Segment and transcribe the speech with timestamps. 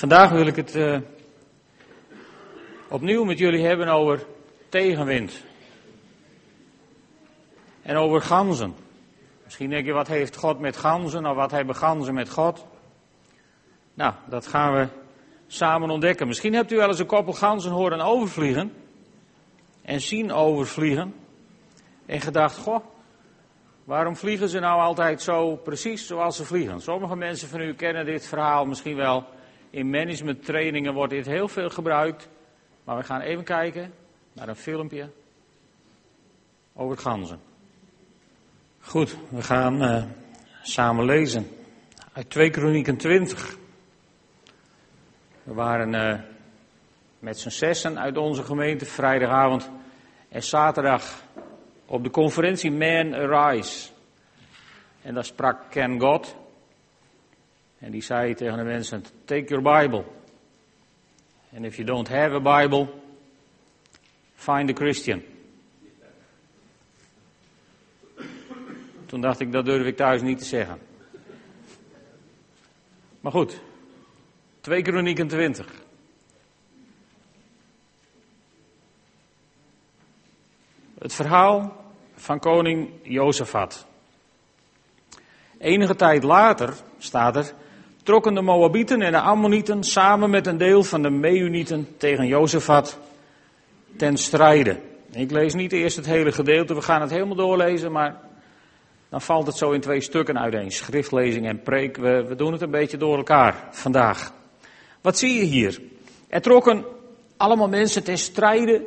[0.00, 0.98] Vandaag wil ik het uh,
[2.88, 4.24] opnieuw met jullie hebben over
[4.68, 5.42] tegenwind.
[7.82, 8.74] En over ganzen.
[9.44, 12.66] Misschien denk je, wat heeft God met ganzen of wat hebben ganzen met God?
[13.94, 14.88] Nou, dat gaan we
[15.46, 16.26] samen ontdekken.
[16.26, 18.72] Misschien hebt u wel eens een koppel ganzen horen overvliegen.
[19.82, 21.14] En zien overvliegen.
[22.06, 22.84] En gedacht, goh,
[23.84, 26.80] waarom vliegen ze nou altijd zo precies zoals ze vliegen?
[26.80, 29.38] Sommige mensen van u kennen dit verhaal misschien wel
[29.70, 32.28] in managementtrainingen wordt dit heel veel gebruikt.
[32.84, 33.92] Maar we gaan even kijken
[34.32, 35.10] naar een filmpje
[36.72, 37.40] over ganzen.
[38.80, 40.04] Goed, we gaan uh,
[40.62, 41.48] samen lezen.
[42.12, 43.56] Uit 2 Kronieken 20.
[45.42, 46.20] We waren uh,
[47.18, 49.70] met z'n zessen uit onze gemeente vrijdagavond
[50.28, 51.22] en zaterdag
[51.86, 53.90] op de conferentie Man Arise.
[55.02, 56.36] En daar sprak Ken God.
[57.80, 60.04] En die zei tegen de mensen, take your Bible.
[61.54, 62.88] And if you don't have a Bible,
[64.34, 65.22] find a Christian.
[69.06, 70.78] Toen dacht ik, dat durf ik thuis niet te zeggen.
[73.20, 73.60] Maar goed,
[74.60, 75.66] 2 Kronieken 20.
[80.98, 83.86] Het verhaal van koning Jozefat.
[85.58, 87.54] Enige tijd later staat er
[88.10, 92.98] trokken de Moabieten en de Ammonieten samen met een deel van de Meunieten tegen Jozefat
[93.96, 94.80] ten strijde.
[95.12, 98.20] Ik lees niet eerst het hele gedeelte, we gaan het helemaal doorlezen, maar
[99.08, 100.70] dan valt het zo in twee stukken uiteen.
[100.70, 104.32] Schriftlezing en preek, we, doen het een beetje door elkaar vandaag.
[105.00, 105.80] Wat zie je hier?
[106.28, 106.84] Er trokken
[107.36, 108.86] allemaal mensen ten strijde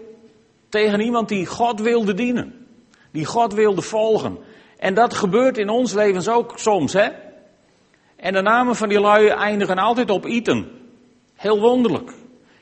[0.69, 2.67] tegen iemand die God wilde dienen.
[3.11, 4.37] Die God wilde volgen.
[4.77, 7.09] En dat gebeurt in ons levens ook soms, hè?
[8.23, 10.67] En de namen van die lui eindigen altijd op iten.
[11.35, 12.13] Heel wonderlijk.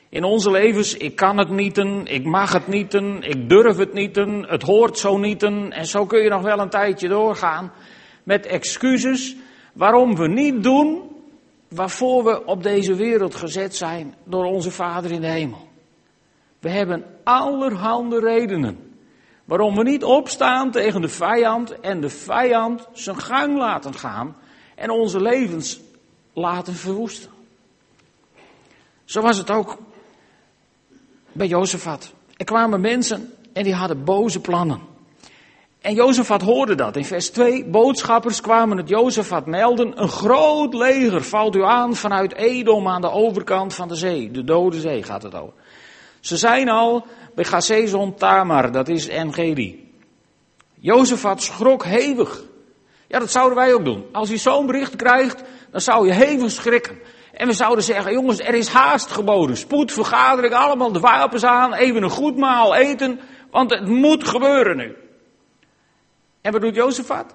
[0.08, 4.44] In onze levens, ik kan het nieten, ik mag het nieten, ik durf het nieten,
[4.48, 5.72] het hoort zo nieten.
[5.72, 7.72] En zo kun je nog wel een tijdje doorgaan
[8.22, 9.36] met excuses
[9.72, 11.02] waarom we niet doen
[11.68, 15.68] waarvoor we op deze wereld gezet zijn door onze Vader in de hemel.
[16.60, 18.78] We hebben allerhande redenen
[19.44, 24.36] waarom we niet opstaan tegen de vijand en de vijand zijn gang laten gaan
[24.82, 25.80] en onze levens
[26.32, 27.30] laten verwoesten.
[29.04, 29.78] Zo was het ook
[31.32, 32.12] bij Jozefat.
[32.36, 34.80] Er kwamen mensen en die hadden boze plannen.
[35.80, 36.96] En Jozefat hoorde dat.
[36.96, 40.02] In vers 2, boodschappers kwamen het Jozefat melden.
[40.02, 44.30] Een groot leger valt u aan vanuit Edom aan de overkant van de zee.
[44.30, 45.54] De Dode Zee gaat het over.
[46.20, 49.92] Ze zijn al bij Gazezon Tamar, dat is Engedi.
[50.74, 52.50] Jozefat schrok hevig.
[53.12, 54.04] Ja, dat zouden wij ook doen.
[54.12, 56.98] Als je zo'n bericht krijgt, dan zou je hevig schrikken.
[57.32, 59.56] En we zouden zeggen, jongens, er is haast geboden.
[59.56, 64.76] Spoed, vergadering, allemaal de wapens aan, even een goed maal eten, want het moet gebeuren
[64.76, 64.96] nu.
[66.40, 67.34] En wat doet Jozefat?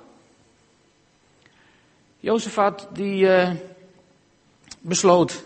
[2.19, 3.49] Jozefat die uh,
[4.81, 5.43] besloot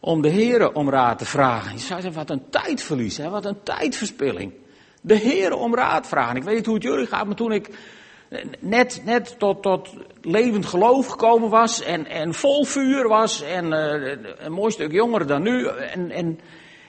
[0.00, 1.72] om de heren om raad te vragen.
[1.72, 3.28] Je zou zeggen, wat een tijdverlies, hè?
[3.28, 4.52] wat een tijdverspilling.
[5.00, 6.36] De heren om raad vragen.
[6.36, 7.70] Ik weet niet hoe het jullie gaat, maar toen ik
[8.58, 14.16] net, net tot, tot levend geloof gekomen was en, en vol vuur was en uh,
[14.38, 15.66] een mooi stuk jonger dan nu.
[15.66, 16.40] En, en,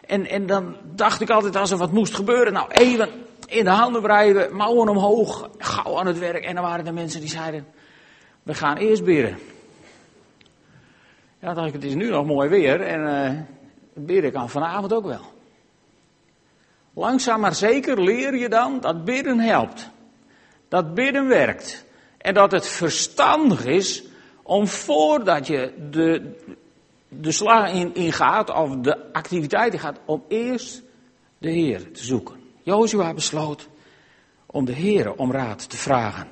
[0.05, 3.09] en, en dan dacht ik altijd als er wat moest gebeuren, nou even
[3.47, 6.43] in de handen wrijven, mouwen omhoog, gauw aan het werk.
[6.43, 7.65] En dan waren er mensen die zeiden,
[8.43, 9.37] we gaan eerst bidden.
[11.39, 13.41] Ja, dan dacht ik, het is nu nog mooi weer en uh,
[14.05, 15.21] bidden kan vanavond ook wel.
[16.93, 19.89] Langzaam maar zeker leer je dan dat bidden helpt
[20.71, 21.85] dat bidden werkt.
[22.17, 24.03] En dat het verstandig is
[24.43, 26.37] om voordat je de,
[27.07, 30.81] de slag in, in gaat, of de activiteit gaat, om eerst
[31.37, 32.35] de Heer te zoeken.
[32.63, 33.67] Jozua besloot
[34.45, 36.27] om de Heer om raad te vragen.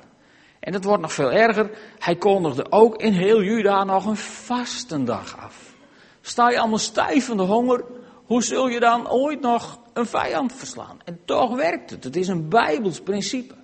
[0.60, 1.70] En het wordt nog veel erger.
[1.98, 5.74] Hij kondigde ook in heel Juda nog een vastendag af.
[6.20, 7.84] Sta je allemaal stijf van de honger,
[8.24, 10.98] hoe zul je dan ooit nog een vijand verslaan?
[11.04, 12.04] En toch werkt het.
[12.04, 13.59] Het is een Bijbels principe.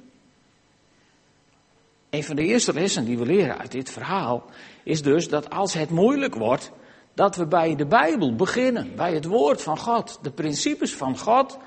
[2.17, 4.45] Een van de eerste lessen die we leren uit dit verhaal
[4.83, 6.71] is dus dat als het moeilijk wordt,
[7.15, 11.59] dat we bij de Bijbel beginnen, bij het woord van God, de principes van God,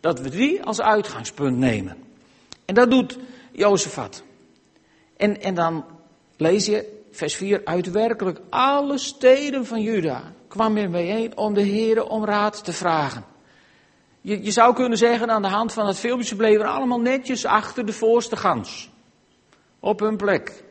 [0.00, 1.96] dat we die als uitgangspunt nemen.
[2.64, 3.18] En dat doet
[3.52, 4.22] Jozefat.
[5.16, 5.84] En, en dan
[6.36, 11.62] lees je vers 4, uit werkelijk alle steden van Juda kwam men bijeen om de
[11.62, 13.24] heren om raad te vragen.
[14.20, 17.44] Je, je zou kunnen zeggen aan de hand van het filmpje, ze bleven allemaal netjes
[17.44, 18.90] achter de voorste gans
[19.80, 20.62] op hun plek.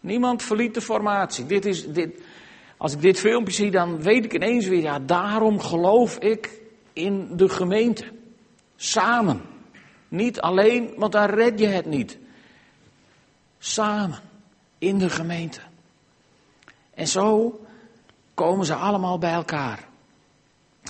[0.00, 1.46] Niemand verliet de formatie.
[1.46, 2.20] Dit is, dit,
[2.76, 6.60] Als ik dit filmpje zie, dan weet ik ineens weer, ja, daarom geloof ik
[6.92, 8.04] in de gemeente.
[8.76, 9.42] Samen.
[10.08, 12.18] Niet alleen, want dan red je het niet.
[13.58, 14.18] Samen.
[14.78, 15.60] In de gemeente.
[16.94, 17.60] En zo
[18.34, 19.88] komen ze allemaal bij elkaar.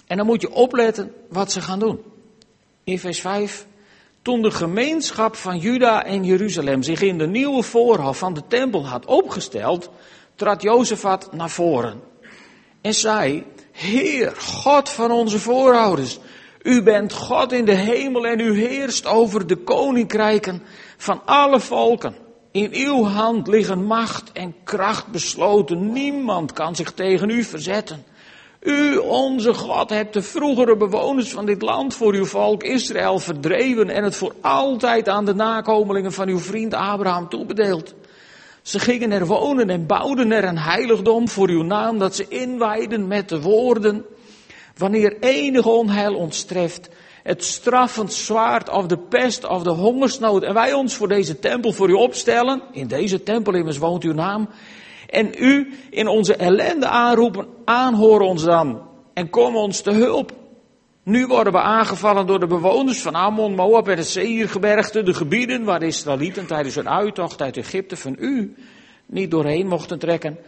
[0.06, 2.02] En dan moet je opletten wat ze gaan doen.
[2.84, 3.66] In vers 5.
[4.22, 8.86] Toen de gemeenschap van Juda en Jeruzalem zich in de nieuwe voorhof van de tempel
[8.86, 9.90] had opgesteld,
[10.34, 12.00] trad Jozefat naar voren
[12.80, 16.18] en zei, Heer, God van onze voorouders,
[16.62, 20.62] u bent God in de hemel en u heerst over de koninkrijken
[20.96, 22.14] van alle volken.
[22.52, 25.92] In uw hand liggen macht en kracht besloten.
[25.92, 28.04] Niemand kan zich tegen u verzetten.
[28.60, 33.88] U, onze God, hebt de vroegere bewoners van dit land voor uw volk Israël verdreven
[33.88, 37.94] en het voor altijd aan de nakomelingen van uw vriend Abraham toebedeeld.
[38.62, 43.06] Ze gingen er wonen en bouwden er een heiligdom voor uw naam dat ze inwijden
[43.06, 44.04] met de woorden.
[44.76, 46.88] Wanneer enig onheil ons treft,
[47.22, 51.72] het straffend zwaard of de pest of de hongersnood en wij ons voor deze tempel
[51.72, 54.48] voor u opstellen, in deze tempel immers woont uw naam,
[55.10, 58.82] en u in onze ellende aanroepen, aanhoor ons dan
[59.14, 60.32] en kom ons te hulp.
[61.02, 65.64] Nu worden we aangevallen door de bewoners van Ammon, Moab en het Seirgebergte, de gebieden
[65.64, 68.54] waar de Israëlieten tijdens hun uittocht uit Egypte van u
[69.06, 70.38] niet doorheen mochten trekken.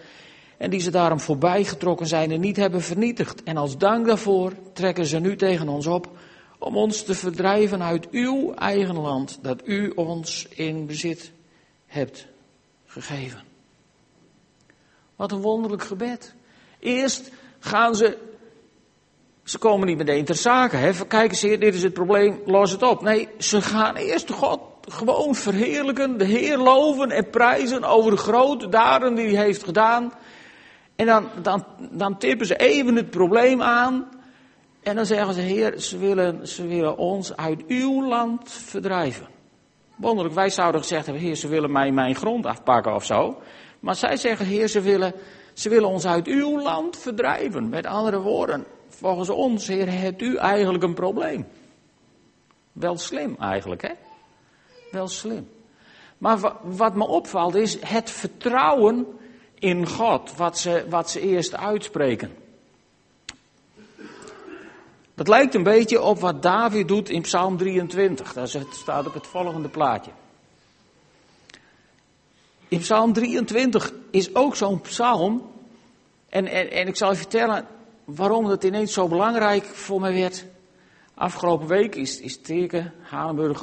[0.58, 3.42] En die ze daarom voorbij getrokken zijn en niet hebben vernietigd.
[3.42, 6.10] En als dank daarvoor trekken ze nu tegen ons op
[6.58, 11.32] om ons te verdrijven uit uw eigen land dat u ons in bezit
[11.86, 12.26] hebt
[12.86, 13.51] gegeven.
[15.16, 16.34] Wat een wonderlijk gebed.
[16.78, 18.18] Eerst gaan ze,
[19.44, 20.76] ze komen niet meteen ter zake.
[20.76, 21.06] Hè?
[21.06, 23.02] Kijk eens heer, dit is het probleem, los het op.
[23.02, 28.68] Nee, ze gaan eerst God gewoon verheerlijken, de Heer loven en prijzen over de grote
[28.68, 30.12] daden die hij heeft gedaan.
[30.96, 34.08] En dan, dan, dan tippen ze even het probleem aan.
[34.82, 39.26] En dan zeggen ze, Heer, ze willen, ze willen ons uit uw land verdrijven.
[39.96, 43.42] Wonderlijk, wij zouden gezegd hebben, Heer, ze willen mij mijn grond afpakken of zo.
[43.82, 45.14] Maar zij zeggen, Heer, ze willen,
[45.52, 47.68] ze willen ons uit uw land verdrijven.
[47.68, 51.46] Met andere woorden, volgens ons, Heer, hebt u eigenlijk een probleem.
[52.72, 53.92] Wel slim eigenlijk, hè?
[54.90, 55.48] Wel slim.
[56.18, 59.06] Maar wat me opvalt is het vertrouwen
[59.58, 62.36] in God, wat ze, wat ze eerst uitspreken.
[65.14, 68.32] Dat lijkt een beetje op wat David doet in Psalm 23.
[68.32, 70.10] Dat staat op het volgende plaatje.
[72.72, 75.50] In Psalm 23 is ook zo'n psalm.
[76.28, 77.66] En, en, en ik zal je vertellen
[78.04, 80.46] waarom dat ineens zo belangrijk voor mij werd.
[81.14, 82.90] Afgelopen week is, is Teke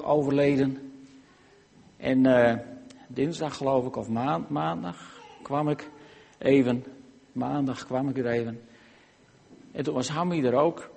[0.04, 0.92] overleden.
[1.98, 2.54] En uh,
[3.08, 5.90] dinsdag geloof ik, of maand, maandag, kwam ik
[6.38, 6.84] even.
[7.32, 8.62] Maandag kwam ik er even.
[9.72, 10.90] En toen was Hammy er ook.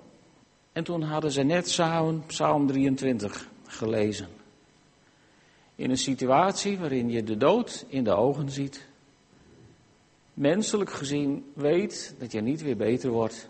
[0.73, 4.42] En toen hadden ze net samen Psalm 23 gelezen.
[5.83, 8.87] In een situatie waarin je de dood in de ogen ziet.
[10.35, 13.49] Menselijk gezien weet dat je niet weer beter wordt.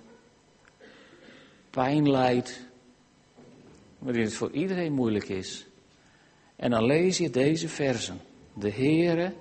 [1.70, 2.66] Pijn lijdt.
[3.98, 5.66] Waarin het voor iedereen moeilijk is.
[6.56, 8.20] En dan lees je deze versen.
[8.54, 9.32] De Heere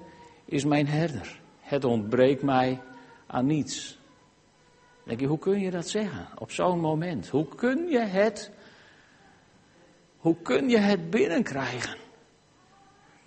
[0.46, 1.40] is mijn herder.
[1.60, 2.82] Het ontbreekt mij
[3.28, 3.98] aan niets.
[4.98, 7.28] Dan denk je, hoe kun je dat zeggen op zo'n moment?
[7.28, 8.52] Hoe kun je het,
[10.18, 12.01] hoe kun je het binnenkrijgen?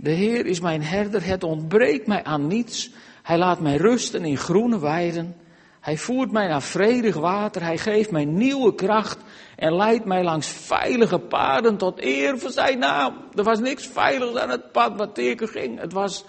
[0.05, 2.91] De Heer is mijn herder, het ontbreekt mij aan niets.
[3.23, 5.37] Hij laat mij rusten in groene weiden.
[5.81, 7.63] Hij voert mij naar vredig water.
[7.63, 9.19] Hij geeft mij nieuwe kracht
[9.57, 13.15] en leidt mij langs veilige paden tot eer voor zijn naam.
[13.35, 15.81] Er was niks veiligs aan het pad wat teken ging.
[15.81, 16.25] Het was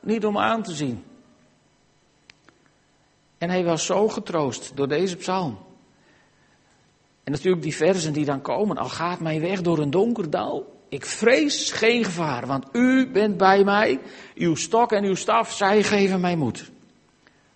[0.00, 1.04] niet om aan te zien.
[3.38, 5.58] En hij was zo getroost door deze psalm.
[7.24, 8.76] En natuurlijk die versen die dan komen.
[8.76, 10.71] Al gaat mijn weg door een donker dal.
[10.92, 14.00] Ik vrees geen gevaar, want u bent bij mij.
[14.34, 16.70] Uw stok en uw staf, zij geven mij moed.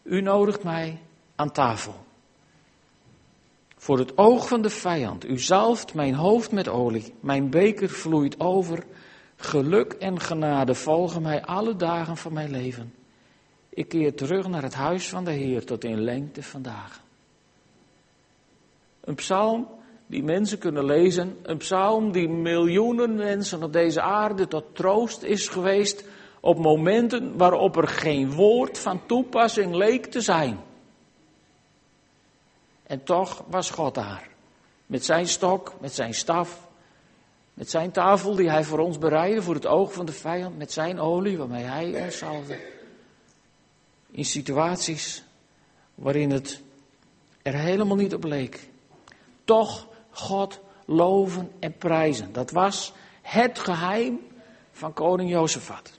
[0.02, 1.00] U nodigt mij
[1.35, 1.95] aan tafel.
[3.76, 5.28] Voor het oog van de vijand.
[5.28, 7.14] U zalft mijn hoofd met olie.
[7.21, 8.85] Mijn beker vloeit over.
[9.37, 12.95] Geluk en genade volgen mij alle dagen van mijn leven.
[13.69, 17.00] Ik keer terug naar het huis van de Heer tot in lengte vandaag.
[19.00, 19.69] Een psalm
[20.07, 21.39] die mensen kunnen lezen.
[21.43, 26.05] Een psalm die miljoenen mensen op deze aarde tot troost is geweest
[26.41, 30.61] op momenten waarop er geen woord van toepassing leek te zijn.
[32.83, 34.29] En toch was God daar.
[34.87, 36.69] Met zijn stok, met zijn staf,
[37.55, 40.73] met zijn tafel die hij voor ons bereidde voor het oog van de vijand, met
[40.73, 42.59] zijn olie waarmee hij ons zalfde.
[44.11, 45.23] In situaties
[45.95, 46.63] waarin het
[47.43, 48.69] er helemaal niet op leek.
[49.45, 52.32] Toch God loven en prijzen.
[52.32, 52.92] Dat was
[53.23, 54.20] het geheim
[54.73, 55.99] van koning Jozefat.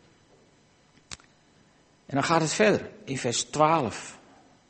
[2.05, 4.19] En dan gaat het verder in vers 12.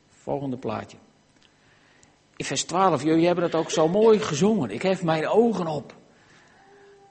[0.10, 0.98] Volgende plaatje.
[2.36, 4.70] In vers 12, jullie hebben het ook zo mooi gezongen.
[4.70, 5.96] Ik hef mijn ogen op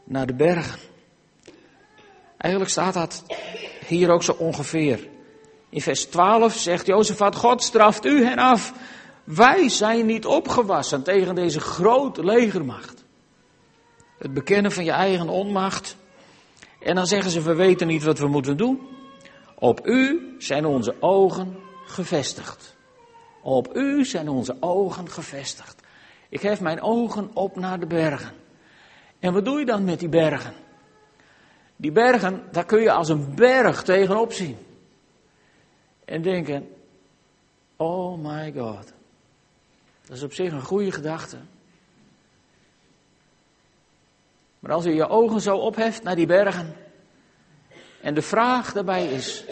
[0.04, 0.78] naar de bergen.
[2.36, 3.24] Eigenlijk staat dat
[3.86, 5.08] hier ook zo ongeveer.
[5.68, 8.72] In vers 12 zegt Jozefat, God straft u hen af.
[9.26, 13.04] Wij zijn niet opgewassen tegen deze grote legermacht.
[14.18, 15.96] Het bekennen van je eigen onmacht.
[16.80, 18.80] En dan zeggen ze, we weten niet wat we moeten doen.
[19.54, 21.56] Op u zijn onze ogen
[21.86, 22.76] gevestigd.
[23.42, 25.82] Op u zijn onze ogen gevestigd.
[26.28, 28.32] Ik hef mijn ogen op naar de bergen.
[29.18, 30.54] En wat doe je dan met die bergen?
[31.76, 34.56] Die bergen, daar kun je als een berg tegenop zien.
[36.04, 36.68] En denken,
[37.76, 38.94] oh my god.
[40.06, 41.36] Dat is op zich een goede gedachte.
[44.58, 46.74] Maar als je je ogen zo opheft naar die bergen.
[48.02, 49.44] En de vraag daarbij is,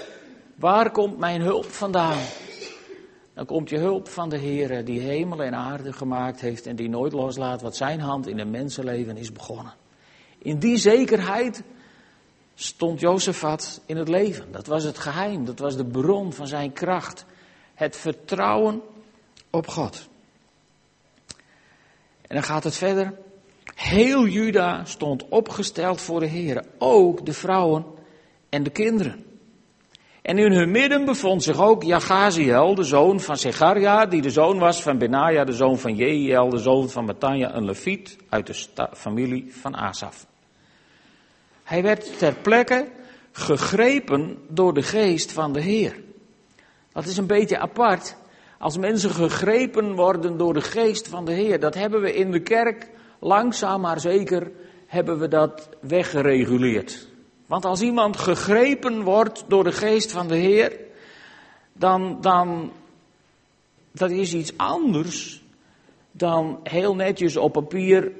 [0.54, 2.18] waar komt mijn hulp vandaan?
[3.34, 6.88] Dan komt je hulp van de Heer die hemel en aarde gemaakt heeft en die
[6.88, 9.75] nooit loslaat wat zijn hand in een mensenleven is begonnen.
[10.38, 11.62] In die zekerheid
[12.54, 14.52] stond Jozefat in het leven.
[14.52, 17.25] Dat was het geheim, dat was de bron van zijn kracht.
[17.75, 18.82] Het vertrouwen
[19.50, 20.08] op God.
[22.26, 23.19] En dan gaat het verder.
[23.75, 27.85] Heel Juda stond opgesteld voor de Heer, ook de vrouwen
[28.49, 29.25] en de kinderen.
[30.23, 34.59] En in hun midden bevond zich ook Jagaziel, de zoon van Segaria, die de zoon
[34.59, 38.88] was van Benaja, de zoon van Jehiel, de zoon van Matanja, een leviet uit de
[38.93, 40.26] familie van Asaf.
[41.62, 42.88] Hij werd ter plekke
[43.33, 46.02] gegrepen door de geest van de Heer.
[46.93, 48.16] Dat is een beetje apart.
[48.58, 52.40] Als mensen gegrepen worden door de geest van de Heer, dat hebben we in de
[52.40, 54.50] kerk langzaam maar zeker
[54.87, 57.08] hebben we dat weggereguleerd.
[57.46, 60.78] Want als iemand gegrepen wordt door de geest van de Heer,
[61.73, 62.73] dan, dan
[63.92, 65.42] dat is iets anders
[66.11, 68.12] dan heel netjes op papier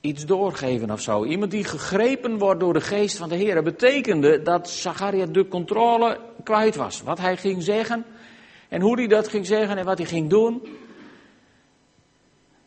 [0.00, 1.24] iets doorgeven of zo.
[1.24, 6.20] Iemand die gegrepen wordt door de geest van de Heer, betekende dat Zacharia de controle
[6.44, 7.02] kwijt was.
[7.02, 8.04] Wat hij ging zeggen
[8.68, 10.62] en hoe hij dat ging zeggen en wat hij ging doen.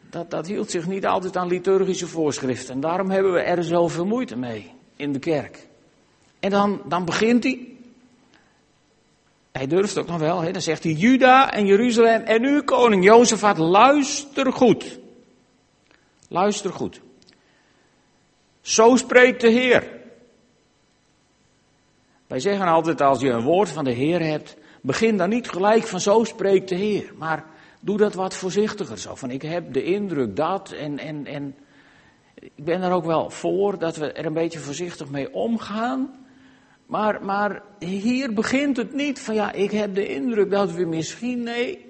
[0.10, 2.74] Dat, dat hield zich niet altijd aan liturgische voorschriften.
[2.74, 5.68] En daarom hebben we er zoveel moeite mee in de kerk.
[6.40, 7.68] En dan, dan begint hij.
[9.52, 10.42] Hij durft ook nog wel.
[10.42, 10.52] Hè?
[10.52, 15.00] Dan zegt hij Juda en Jeruzalem en nu koning Jozefat, luister goed.
[16.28, 17.02] Luister goed.
[18.62, 20.00] Zo spreekt de Heer.
[22.28, 25.88] Wij zeggen altijd als je een woord van de Heer hebt, begin dan niet gelijk
[25.88, 27.12] van zo spreekt de Heer.
[27.18, 27.46] Maar
[27.80, 29.16] doe dat wat voorzichtiger zo.
[29.16, 31.56] Van ik heb de indruk dat en, en, en
[32.36, 36.20] ik ben er ook wel voor dat we er een beetje voorzichtig mee omgaan.
[36.86, 41.44] Maar, maar hier begint het niet van ja, ik heb de indruk dat we misschien,
[41.44, 41.90] nee.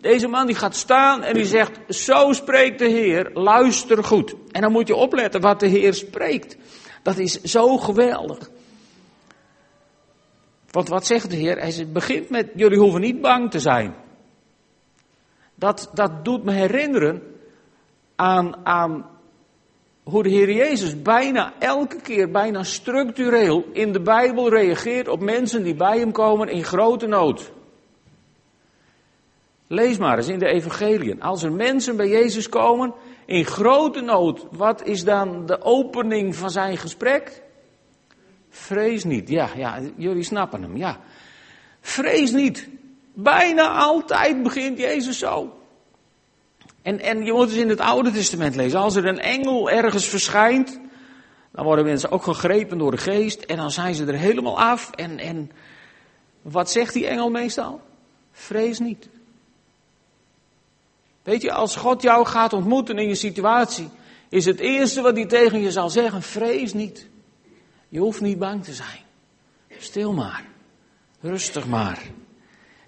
[0.00, 4.34] Deze man die gaat staan en die zegt, zo spreekt de Heer, luister goed.
[4.50, 6.56] En dan moet je opletten wat de Heer spreekt.
[7.02, 8.50] Dat is zo geweldig.
[10.70, 11.58] Want wat zegt de Heer?
[11.58, 13.94] Hij begint met, jullie hoeven niet bang te zijn.
[15.54, 17.22] Dat, dat doet me herinneren
[18.16, 19.06] aan, aan
[20.02, 25.62] hoe de Heer Jezus bijna elke keer, bijna structureel in de Bijbel reageert op mensen
[25.62, 27.52] die bij hem komen in grote nood.
[29.66, 31.22] Lees maar eens in de evangeliën.
[31.22, 32.94] Als er mensen bij Jezus komen
[33.26, 37.42] in grote nood, wat is dan de opening van zijn gesprek?
[38.50, 39.28] Vrees niet.
[39.28, 41.00] Ja, ja, jullie snappen hem, ja.
[41.80, 42.68] Vrees niet.
[43.14, 45.58] Bijna altijd begint Jezus zo.
[46.82, 48.78] En, en je moet eens in het Oude Testament lezen.
[48.78, 50.80] Als er een engel ergens verschijnt,
[51.50, 54.90] dan worden mensen ook gegrepen door de geest en dan zijn ze er helemaal af.
[54.90, 55.50] En, en
[56.42, 57.80] wat zegt die engel meestal?
[58.32, 59.08] Vrees niet.
[61.22, 63.88] Weet je, als God jou gaat ontmoeten in je situatie,
[64.28, 67.08] is het eerste wat hij tegen je zal zeggen, vrees niet.
[67.90, 69.00] Je hoeft niet bang te zijn.
[69.78, 70.44] Stil maar.
[71.20, 72.02] Rustig maar.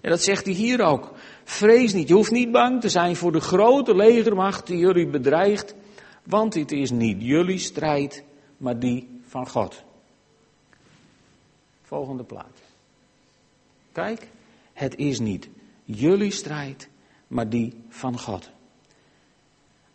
[0.01, 1.13] En dat zegt hij hier ook.
[1.43, 2.07] Vrees niet.
[2.07, 5.73] Je hoeft niet bang te zijn voor de grote legermacht die jullie bedreigt.
[6.23, 8.23] Want het is niet jullie strijd,
[8.57, 9.83] maar die van God.
[11.81, 12.61] Volgende plaat.
[13.91, 14.27] Kijk,
[14.73, 15.49] het is niet
[15.83, 16.89] jullie strijd,
[17.27, 18.49] maar die van God.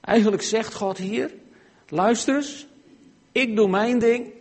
[0.00, 1.34] Eigenlijk zegt God hier,
[1.88, 2.66] luister eens,
[3.32, 4.32] ik doe mijn ding,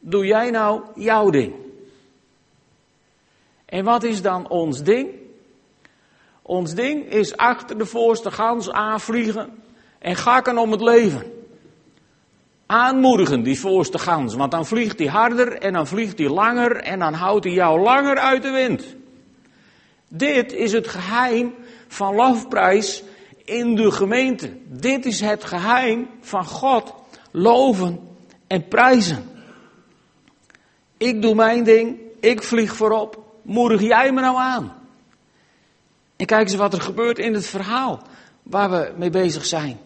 [0.00, 1.54] doe jij nou jouw ding.
[3.64, 5.08] En wat is dan ons ding?
[6.42, 9.62] Ons ding is achter de voorste gans aanvliegen
[9.98, 11.32] en gakken om het leven.
[12.66, 16.98] Aanmoedigen die voorste gans, want dan vliegt hij harder en dan vliegt hij langer en
[16.98, 18.84] dan houdt hij jou langer uit de wind.
[20.08, 21.54] Dit is het geheim
[21.88, 23.02] van lofprijs
[23.44, 24.52] in de gemeente.
[24.64, 26.94] Dit is het geheim van God
[27.30, 28.00] loven
[28.46, 29.29] en prijzen.
[31.00, 34.76] Ik doe mijn ding, ik vlieg voorop, moedig jij me nou aan.
[36.16, 38.02] En kijk eens wat er gebeurt in het verhaal
[38.42, 39.78] waar we mee bezig zijn.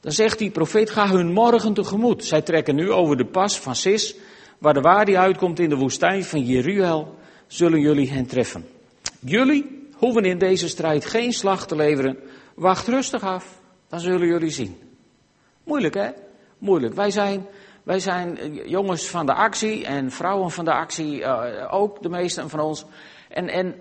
[0.00, 2.24] Dan zegt die profeet, ga hun morgen tegemoet.
[2.24, 4.16] Zij trekken nu over de pas van Sis,
[4.58, 8.66] waar de waarde uitkomt in de woestijn van Jeruel, zullen jullie hen treffen.
[9.20, 12.18] Jullie hoeven in deze strijd geen slag te leveren.
[12.54, 14.76] Wacht rustig af, dan zullen jullie zien.
[15.64, 16.10] Moeilijk hè?
[16.58, 16.94] Moeilijk.
[16.94, 17.46] Wij zijn,
[17.86, 22.08] wij zijn eh, jongens van de actie en vrouwen van de actie, uh, ook de
[22.08, 22.84] meesten van ons.
[23.28, 23.80] En, en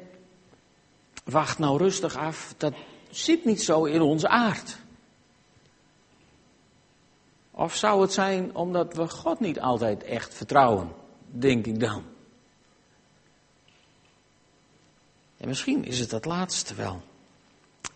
[1.24, 2.74] wacht nou rustig af, dat
[3.10, 4.78] zit niet zo in onze aard.
[7.52, 10.92] Of zou het zijn omdat we God niet altijd echt vertrouwen,
[11.26, 12.04] denk ik dan.
[15.38, 17.02] En misschien is het dat laatste wel.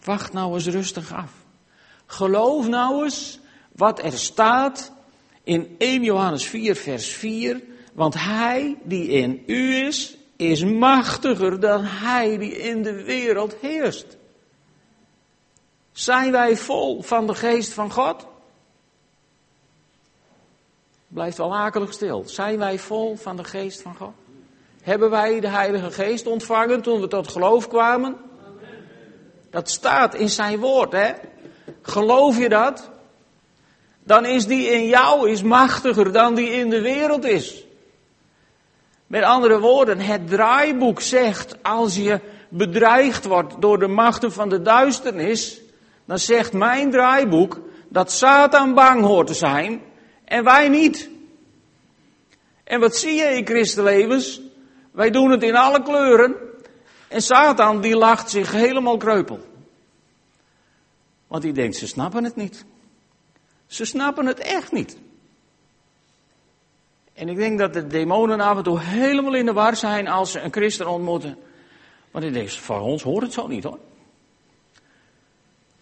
[0.04, 1.32] Wacht nou eens rustig af.
[2.06, 3.40] Geloof nou eens
[3.72, 4.98] wat er staat
[5.50, 7.62] in 1 Johannes 4, vers 4.
[7.94, 14.18] Want hij die in u is, is machtiger dan hij die in de wereld heerst.
[15.92, 18.28] Zijn wij vol van de geest van God?
[21.08, 22.24] Blijft wel akelig stil.
[22.26, 24.14] Zijn wij vol van de geest van God?
[24.82, 28.18] Hebben wij de Heilige Geest ontvangen toen we tot geloof kwamen?
[29.50, 31.14] Dat staat in zijn woord, hè?
[31.82, 32.90] Geloof je dat?
[34.10, 37.64] Dan is die in jou is machtiger dan die in de wereld is.
[39.08, 44.62] Met andere woorden, het draaiboek zegt, als je bedreigd wordt door de machten van de
[44.62, 45.62] duisternis,
[46.06, 49.82] dan zegt mijn draaiboek dat Satan bang hoort te zijn
[50.26, 51.10] en wij niet.
[52.64, 54.42] En wat zie je in christenlevens?
[54.92, 56.36] Wij doen het in alle kleuren.
[57.08, 59.40] En Satan die lacht zich helemaal kreupel.
[61.28, 62.66] Want die denkt, ze snappen het niet.
[63.70, 64.98] Ze snappen het echt niet.
[67.14, 70.32] En ik denk dat de demonen af en toe helemaal in de war zijn als
[70.32, 71.38] ze een christen ontmoeten.
[72.12, 73.80] Want ik denk, voor ons hoort het zo niet hoor.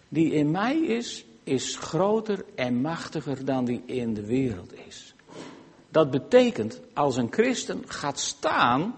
[0.08, 5.14] Die in mij is, is groter en machtiger dan die in de wereld is.
[5.88, 8.94] Dat betekent, als een christen gaat staan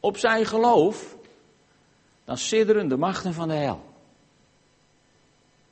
[0.00, 1.16] op zijn geloof,
[2.24, 3.87] dan sidderen de machten van de hel.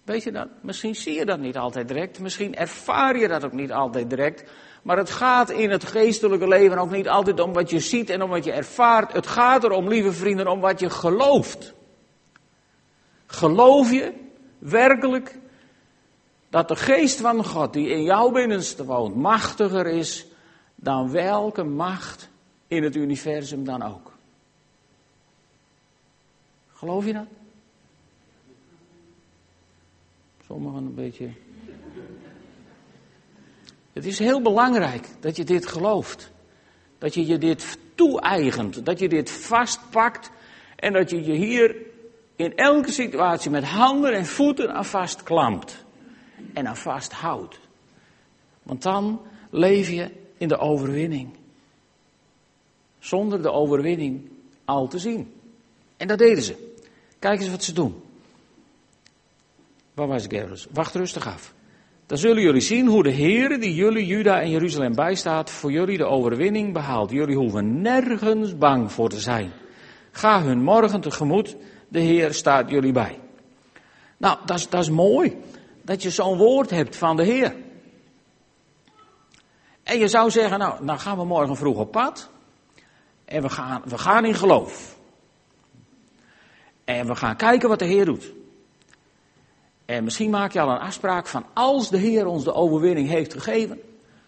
[0.07, 0.49] Weet je dat?
[0.61, 4.51] Misschien zie je dat niet altijd direct, misschien ervaar je dat ook niet altijd direct,
[4.83, 8.23] maar het gaat in het geestelijke leven ook niet altijd om wat je ziet en
[8.23, 9.13] om wat je ervaart.
[9.13, 11.75] Het gaat erom, lieve vrienden, om wat je gelooft.
[13.27, 14.13] Geloof je
[14.59, 15.39] werkelijk
[16.51, 20.27] dat de geest van God die in jouw binnenste woont machtiger is
[20.75, 22.29] dan welke macht
[22.67, 24.13] in het universum dan ook?
[26.73, 27.27] Geloof je dat?
[30.47, 31.29] Sommigen een beetje.
[33.93, 36.31] Het is heel belangrijk dat je dit gelooft.
[36.99, 38.87] Dat je je dit toe-eigent.
[38.87, 40.31] Dat je dit vastpakt.
[40.77, 41.77] En dat je je hier
[42.37, 45.85] in elke situatie met handen en voeten aan vastklampt.
[46.53, 47.61] En aan vasthoudt.
[48.63, 51.37] Want dan leef je in de overwinning.
[52.99, 54.31] Zonder de overwinning
[54.65, 55.33] al te zien.
[55.97, 56.73] En dat deden ze.
[57.19, 58.05] Kijk eens wat ze doen.
[59.97, 60.67] Waar ergens?
[60.73, 61.55] Wacht rustig af.
[62.07, 65.99] Dan zullen jullie zien hoe de Heer die jullie, Juda en Jeruzalem bijstaat, voor jullie
[65.99, 67.11] de overwinning behaalt.
[67.11, 69.53] Jullie hoeven nergens bang voor te zijn.
[70.11, 71.57] Ga hun morgen tegemoet,
[71.89, 73.19] de Heer staat jullie bij.
[74.17, 75.37] Nou, dat is, dat is mooi,
[75.83, 77.55] dat je zo'n woord hebt van de Heer.
[79.83, 82.31] En je zou zeggen, nou, dan gaan we morgen vroeg op pad.
[83.25, 84.99] En we gaan, we gaan in geloof.
[86.85, 88.35] En we gaan kijken wat de Heer doet.
[89.87, 93.33] En misschien maak je al een afspraak van als de Heer ons de overwinning heeft
[93.33, 93.81] gegeven,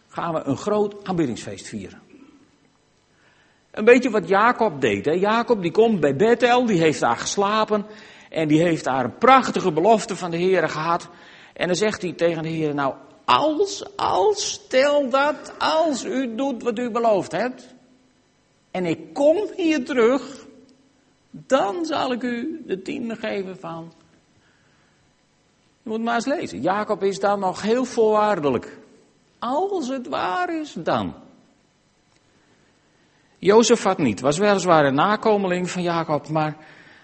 [0.08, 2.00] gaan we een groot aanbiddingsfeest vieren.
[3.70, 5.04] Een beetje wat Jacob deed.
[5.04, 5.12] Hè?
[5.12, 7.86] Jacob die komt bij Bethel, die heeft daar geslapen
[8.30, 11.08] en die heeft daar een prachtige belofte van de Heer gehad.
[11.52, 12.94] En dan zegt hij tegen de Heer, nou
[13.24, 17.74] als, als, stel dat, als u doet wat u beloofd hebt.
[18.70, 20.46] En ik kom hier terug,
[21.30, 23.92] dan zal ik u de tiende geven van
[25.88, 26.60] je moet maar eens lezen.
[26.60, 28.78] Jacob is dan nog heel voorwaardelijk.
[29.38, 31.14] Als het waar is, dan.
[33.38, 36.56] Jozef had niet, was weliswaar een nakomeling van Jacob, maar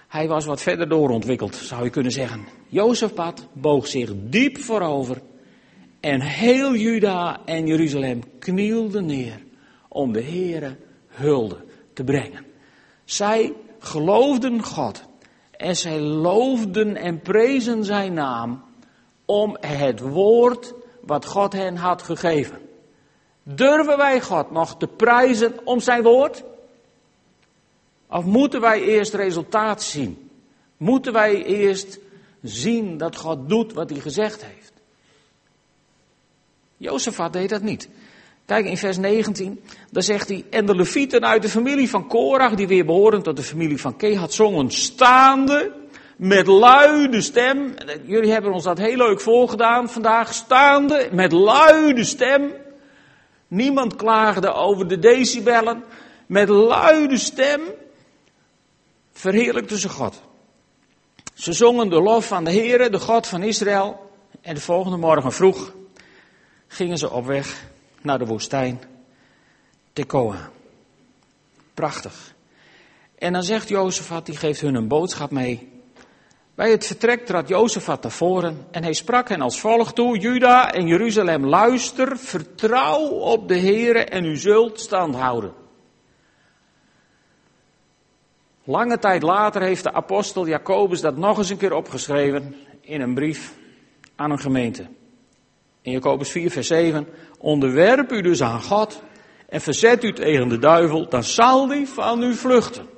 [0.08, 2.44] Hij was wat verder doorontwikkeld, zou je kunnen zeggen.
[2.68, 5.22] Jozefat boog zich diep voorover
[6.00, 9.42] en heel Juda en Jeruzalem knielden neer
[9.88, 10.76] om de Heere
[11.08, 12.44] hulde te brengen.
[13.04, 15.04] Zij geloofden God
[15.50, 18.62] en zij loofden en prezen zijn naam
[19.24, 22.58] om het woord wat God hen had gegeven.
[23.42, 26.44] Durven wij God nog te prijzen om zijn woord?
[28.08, 30.30] Of moeten wij eerst resultaat zien?
[30.76, 31.98] Moeten wij eerst
[32.42, 34.72] zien dat God doet wat hij gezegd heeft?
[36.76, 37.88] Jozefat deed dat niet.
[38.44, 39.60] Kijk in vers 19,
[39.90, 43.36] daar zegt hij, en de levieten uit de familie van Korach, die weer behoren tot
[43.36, 45.72] de familie van Kehat, zongen staande
[46.16, 47.74] met luide stem.
[48.04, 52.52] Jullie hebben ons dat heel leuk voorgedaan vandaag, staande met luide stem.
[53.48, 55.84] Niemand klaagde over de decibellen,
[56.26, 57.60] met luide stem
[59.12, 60.20] verheerlijkte ze God.
[61.34, 64.10] Ze zongen de lof van de Heere, de God van Israël.
[64.40, 65.72] En de volgende morgen vroeg
[66.66, 67.64] gingen ze op weg
[68.00, 68.80] naar de woestijn
[69.92, 70.50] Tekoa.
[71.74, 72.34] Prachtig.
[73.18, 75.73] En dan zegt Jozefat, die geeft hun een boodschap mee.
[76.54, 80.18] Bij het vertrek trad Jozefat naar en hij sprak hen als volgt toe.
[80.18, 85.52] Juda en Jeruzalem, luister, vertrouw op de Heere en u zult stand houden.
[88.64, 93.14] Lange tijd later heeft de apostel Jacobus dat nog eens een keer opgeschreven in een
[93.14, 93.54] brief
[94.16, 94.86] aan een gemeente.
[95.82, 97.06] In Jacobus 4, vers 7.
[97.38, 99.02] Onderwerp u dus aan God
[99.48, 102.93] en verzet u tegen de duivel, dan zal die van u vluchten.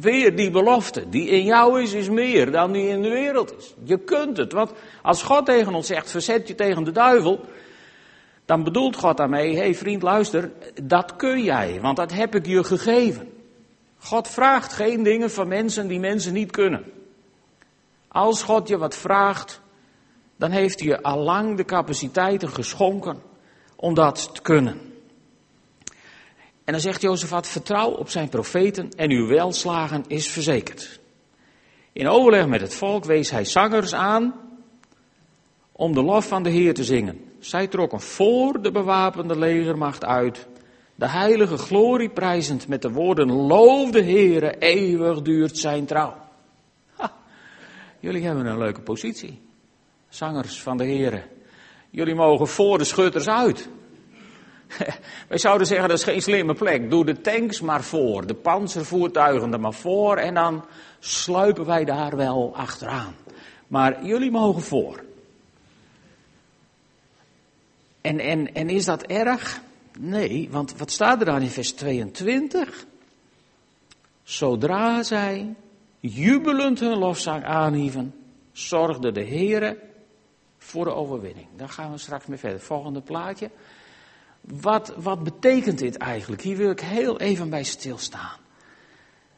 [0.00, 3.74] Weer die belofte, die in jou is, is meer dan die in de wereld is.
[3.84, 7.40] Je kunt het, want als God tegen ons zegt, verzet je tegen de duivel,
[8.44, 12.46] dan bedoelt God daarmee, hé hey vriend luister, dat kun jij, want dat heb ik
[12.46, 13.32] je gegeven.
[13.98, 16.84] God vraagt geen dingen van mensen die mensen niet kunnen.
[18.08, 19.60] Als God je wat vraagt,
[20.36, 23.22] dan heeft hij je allang de capaciteiten geschonken
[23.76, 24.87] om dat te kunnen.
[26.68, 31.00] En dan zegt Jozefat, vertrouw op zijn profeten en uw welslagen is verzekerd.
[31.92, 34.34] In overleg met het volk wees hij zangers aan
[35.72, 37.20] om de lof van de Heer te zingen.
[37.38, 40.46] Zij trokken voor de bewapende legermacht uit
[40.94, 46.14] de heilige glorie prijzend met de woorden, loof de Heere, eeuwig duurt zijn trouw.
[48.00, 49.40] jullie hebben een leuke positie.
[50.08, 51.22] Zangers van de Heere.
[51.90, 53.68] Jullie mogen voor de schutters uit.
[55.28, 56.90] Wij zouden zeggen, dat is geen slimme plek.
[56.90, 60.64] Doe de tanks maar voor, de panzervoertuigen er maar voor en dan
[60.98, 63.14] sluipen wij daar wel achteraan.
[63.66, 65.04] Maar jullie mogen voor.
[68.00, 69.60] En, en, en is dat erg?
[69.98, 72.86] Nee, want wat staat er dan in vers 22?
[74.22, 75.54] Zodra zij
[76.00, 78.14] jubelend hun lofzang aanhieven,
[78.52, 79.78] zorgde de Heere
[80.58, 81.46] voor de overwinning.
[81.56, 82.60] Daar gaan we straks mee verder.
[82.60, 83.50] Volgende plaatje.
[84.52, 86.42] Wat, wat betekent dit eigenlijk?
[86.42, 88.36] Hier wil ik heel even bij stilstaan.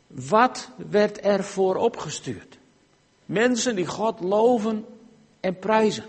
[0.07, 2.59] Wat werd er voor opgestuurd?
[3.27, 4.85] Mensen die God loven
[5.41, 6.05] en prijzen.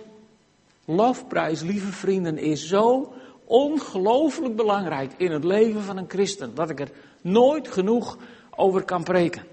[0.86, 3.14] Lofprijs, lieve vrienden, is zo
[3.46, 6.56] ongelooflijk belangrijk in het leven van een christen.
[6.56, 8.18] Dat ik er nooit genoeg
[8.50, 9.44] over kan preken.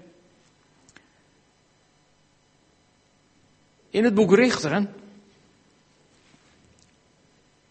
[3.89, 4.93] In het boek Richteren,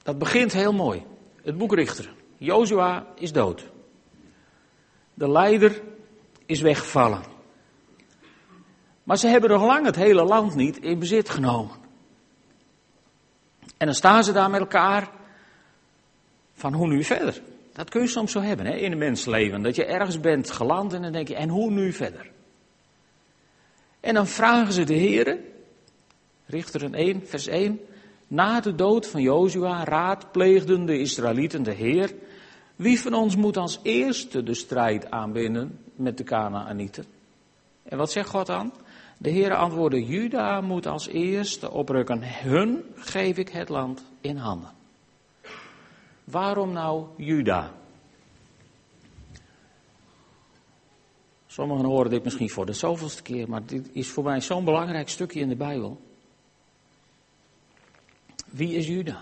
[0.02, 1.04] dat begint heel mooi.
[1.48, 2.12] Het boek Richteren.
[2.36, 3.70] Jozua is dood.
[5.14, 5.82] De leider
[6.46, 7.22] is weggevallen.
[9.02, 11.76] Maar ze hebben nog lang het hele land niet in bezit genomen.
[13.76, 15.10] En dan staan ze daar met elkaar
[16.52, 17.42] van hoe nu verder.
[17.72, 19.62] Dat kun je soms zo hebben hè, in een mensleven.
[19.62, 22.30] Dat je ergens bent geland en dan denk je, en hoe nu verder?
[24.00, 25.44] En dan vragen ze de heren,
[26.46, 27.80] Richteren 1, vers 1,
[28.28, 32.14] na de dood van Jozua raadpleegden de Israëlieten de Heer,
[32.76, 37.04] wie van ons moet als eerste de strijd aanbinden met de Canaanieten?
[37.82, 38.72] En wat zegt God dan?
[39.18, 44.70] De Heer antwoordde, Juda moet als eerste oprukken, hun geef ik het land in handen.
[46.24, 47.72] Waarom nou Juda?
[51.46, 55.08] Sommigen horen dit misschien voor de zoveelste keer, maar dit is voor mij zo'n belangrijk
[55.08, 56.00] stukje in de Bijbel.
[58.50, 59.18] Wie is Juda?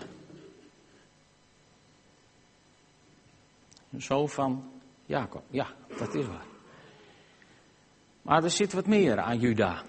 [3.91, 4.71] Een zoon van
[5.05, 5.43] Jacob.
[5.49, 6.45] Ja, dat is waar.
[8.21, 9.83] Maar er zit wat meer aan Juda.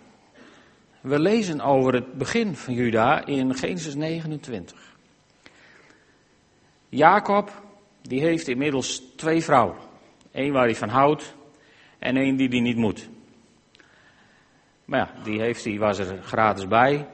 [1.00, 4.96] We lezen over het begin van Juda in Genesis 29.
[6.88, 7.62] Jacob,
[8.02, 9.76] die heeft inmiddels twee vrouwen.
[10.32, 11.34] Eén waar hij van houdt
[11.98, 13.08] en één die hij niet moet.
[14.84, 17.06] Maar ja, die, heeft, die was er gratis bij.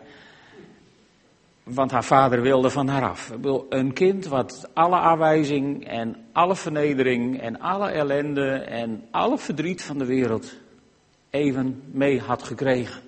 [1.64, 3.32] Want haar vader wilde van haar af.
[3.68, 9.98] Een kind wat alle aanwijzing en alle vernedering en alle ellende en alle verdriet van
[9.98, 10.54] de wereld
[11.30, 13.02] even mee had gekregen.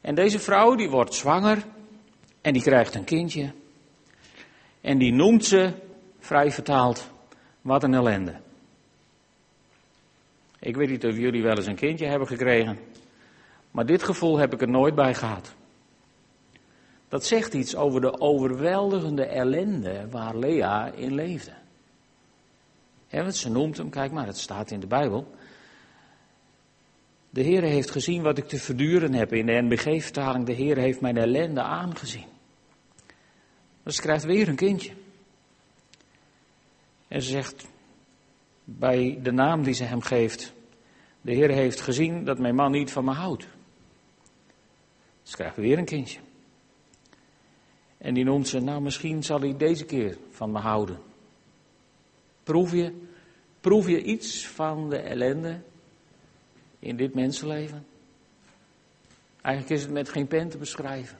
[0.00, 1.64] En deze vrouw die wordt zwanger
[2.40, 3.52] en die krijgt een kindje.
[4.80, 5.72] En die noemt ze,
[6.18, 7.10] vrij vertaald,
[7.60, 8.36] wat een ellende.
[10.58, 12.78] Ik weet niet of jullie wel eens een kindje hebben gekregen,
[13.70, 15.54] maar dit gevoel heb ik er nooit bij gehad.
[17.14, 21.52] Dat zegt iets over de overweldigende ellende waar Lea in leefde.
[23.10, 25.34] Want ze noemt hem, kijk maar, het staat in de Bijbel.
[27.30, 29.32] De Heer heeft gezien wat ik te verduren heb.
[29.32, 32.26] In de NBG-vertaling, de Heer heeft mijn ellende aangezien.
[33.82, 34.92] Dus ze krijgt weer een kindje.
[37.08, 37.66] En ze zegt
[38.64, 40.52] bij de naam die ze hem geeft,
[41.20, 43.48] de Heer heeft gezien dat mijn man niet van me houdt.
[45.22, 46.23] Ze krijgt weer een kindje.
[48.04, 50.98] En die noemt ze, nou misschien zal hij deze keer van me houden.
[52.42, 52.92] Proef je,
[53.60, 55.60] proef je iets van de ellende
[56.78, 57.86] in dit mensenleven?
[59.40, 61.18] Eigenlijk is het met geen pen te beschrijven.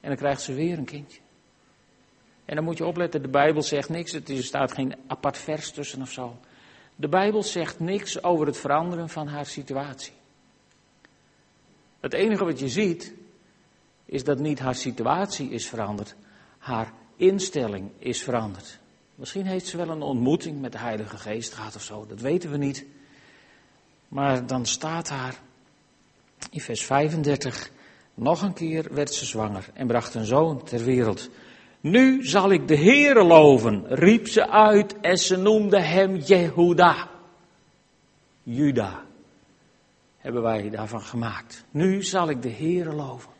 [0.00, 1.20] En dan krijgt ze weer een kindje.
[2.44, 6.02] En dan moet je opletten, de Bijbel zegt niks, er staat geen apart vers tussen
[6.02, 6.36] of zo.
[6.96, 10.12] De Bijbel zegt niks over het veranderen van haar situatie.
[12.00, 13.14] Het enige wat je ziet,
[14.04, 16.14] is dat niet haar situatie is veranderd,
[16.58, 18.78] haar instelling is veranderd.
[19.14, 22.50] Misschien heeft ze wel een ontmoeting met de Heilige Geest gehad of zo, dat weten
[22.50, 22.84] we niet.
[24.08, 25.34] Maar dan staat daar
[26.50, 27.70] in vers 35,
[28.14, 31.30] nog een keer werd ze zwanger en bracht een zoon ter wereld.
[31.80, 37.10] Nu zal ik de Heere loven, riep ze uit en ze noemde hem Jehuda.
[38.42, 39.04] Juda
[40.16, 41.64] hebben wij daarvan gemaakt.
[41.70, 43.33] Nu zal ik de Heere loven.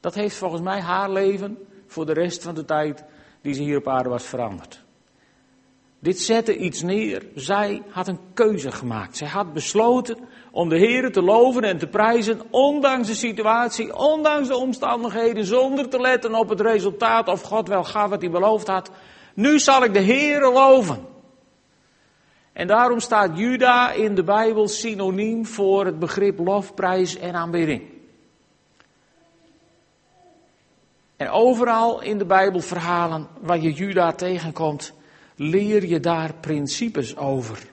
[0.00, 3.04] Dat heeft volgens mij haar leven voor de rest van de tijd
[3.42, 4.84] die ze hier op aarde was veranderd.
[5.98, 7.26] Dit zette iets neer.
[7.34, 9.16] Zij had een keuze gemaakt.
[9.16, 10.18] Zij had besloten
[10.50, 15.88] om de Heer te loven en te prijzen, ondanks de situatie, ondanks de omstandigheden, zonder
[15.88, 18.90] te letten op het resultaat of God wel gaf wat hij beloofd had.
[19.34, 21.06] Nu zal ik de Heer loven.
[22.52, 27.99] En daarom staat Juda in de Bijbel synoniem voor het begrip lofprijs en aanbidding.
[31.20, 34.92] En overal in de Bijbelverhalen waar je Juda tegenkomt,
[35.36, 37.70] leer je daar principes over.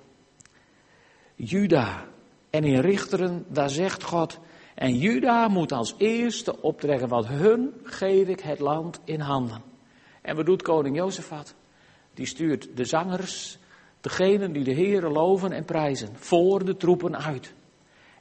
[1.36, 2.06] Juda.
[2.50, 4.40] En in Richteren, daar zegt God,
[4.76, 9.62] en Juda moet als eerste optrekken, want hun geef ik het land in handen.
[10.22, 11.54] En wat doet koning Jozefat?
[12.14, 13.58] Die stuurt de zangers,
[14.02, 17.54] degenen die de Heeren loven en prijzen, voor de troepen uit.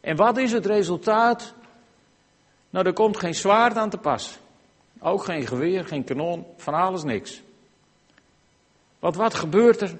[0.00, 1.54] En wat is het resultaat?
[2.70, 4.38] Nou, er komt geen zwaard aan te pas.
[5.06, 7.42] Ook geen geweer, geen kanon, van alles niks.
[8.98, 9.98] Want wat gebeurt er?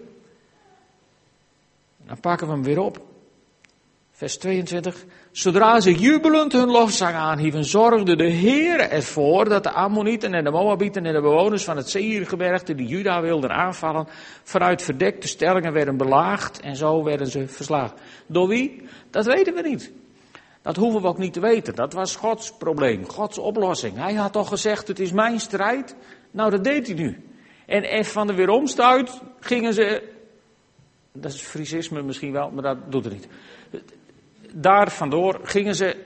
[2.07, 3.05] Dan pakken we hem weer op.
[4.11, 5.05] Vers 22.
[5.31, 10.51] Zodra ze jubelend hun lofzang aanhieven, zorgde de Heer ervoor dat de Ammonieten en de
[10.51, 14.09] Moabieten en de bewoners van het Seirgebergte die Juda wilden aanvallen,
[14.43, 17.97] vanuit verdekte stellingen werden belaagd en zo werden ze verslagen.
[18.27, 18.83] Door wie?
[19.11, 19.93] Dat weten we niet.
[20.67, 21.75] Dat hoeven we ook niet te weten.
[21.75, 23.97] Dat was Gods probleem, Gods oplossing.
[23.97, 25.97] Hij had toch gezegd, het is mijn strijd.
[26.31, 27.25] Nou, dat deed hij nu.
[27.67, 30.03] En van de weeromstuit gingen ze,
[31.13, 33.29] dat is frisisme misschien wel, maar dat doet er niet.
[34.55, 36.05] Daar vandoor gingen ze,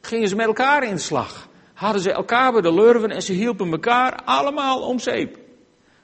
[0.00, 1.48] gingen ze met elkaar in de slag.
[1.74, 5.38] Hadden ze elkaar bij de lurven en ze hielpen elkaar allemaal om zeep.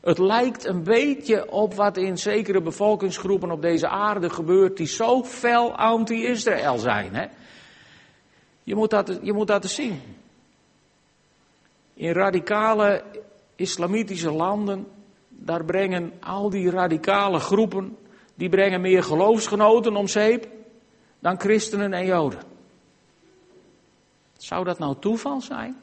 [0.00, 5.24] Het lijkt een beetje op wat in zekere bevolkingsgroepen op deze aarde gebeurt, die zo
[5.24, 7.14] fel anti-Israël zijn.
[7.14, 7.26] Hè?
[8.64, 10.00] Je, moet dat, je moet dat zien.
[11.94, 13.04] In radicale
[13.56, 14.86] islamitische landen,
[15.28, 17.96] daar brengen al die radicale groepen,
[18.34, 20.48] die brengen meer geloofsgenoten om zeep
[21.18, 22.42] dan christenen en joden.
[24.36, 25.76] Zou dat nou toeval zijn?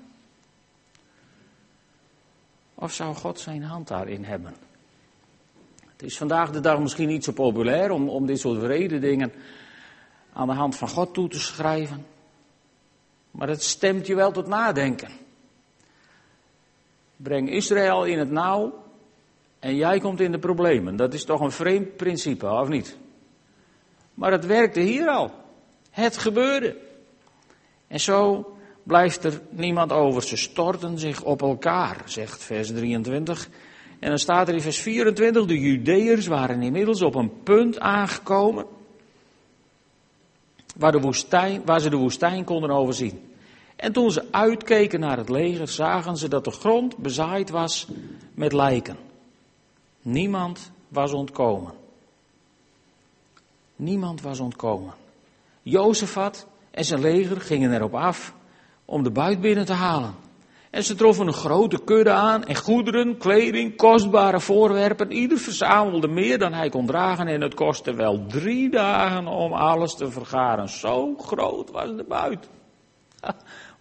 [2.75, 4.55] Of zou God zijn hand daarin hebben?
[5.91, 9.33] Het is vandaag de dag misschien niet zo populair om, om dit soort vrede dingen
[10.33, 12.05] aan de hand van God toe te schrijven.
[13.31, 15.09] Maar het stemt je wel tot nadenken.
[17.15, 18.83] Breng Israël in het nauw
[19.59, 20.95] en jij komt in de problemen.
[20.95, 22.97] Dat is toch een vreemd principe, of niet?
[24.13, 25.31] Maar het werkte hier al.
[25.89, 26.77] Het gebeurde.
[27.87, 28.51] En zo
[28.83, 30.23] blijft er niemand over.
[30.23, 33.49] Ze storten zich op elkaar, zegt vers 23.
[33.99, 38.65] En dan staat er in vers 24, de Judeërs waren inmiddels op een punt aangekomen
[40.81, 43.33] waar, de woestijn, waar ze de woestijn konden overzien.
[43.75, 47.87] En toen ze uitkeken naar het leger, zagen ze dat de grond bezaaid was
[48.33, 48.97] met lijken.
[50.01, 51.73] Niemand was ontkomen.
[53.75, 54.93] Niemand was ontkomen.
[55.61, 58.33] Jozefat en zijn leger gingen erop af
[58.85, 60.15] om de buit binnen te halen.
[60.71, 65.11] En ze troffen een grote kudde aan en goederen, kleding, kostbare voorwerpen.
[65.11, 69.95] Ieder verzamelde meer dan hij kon dragen en het kostte wel drie dagen om alles
[69.95, 70.69] te vergaren.
[70.69, 72.49] Zo groot was de buit.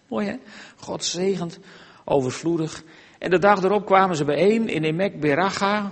[0.09, 0.35] mooi hè?
[0.77, 1.59] God zegend,
[2.05, 2.83] overvloedig.
[3.19, 5.91] En de dag erop kwamen ze bijeen in Emek Beracha.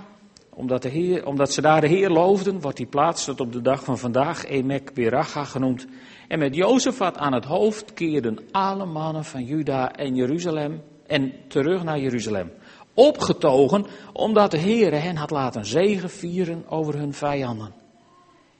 [0.54, 3.60] Omdat, de heer, omdat ze daar de Heer loofden, wordt die plaats tot op de
[3.60, 5.86] dag van vandaag Emek Beracha genoemd.
[6.28, 11.82] En met Jozefat aan het hoofd keerden alle mannen van Juda en Jeruzalem en terug
[11.82, 12.52] naar Jeruzalem.
[12.94, 17.74] Opgetogen omdat de Heer hen had laten zegen vieren over hun vijanden.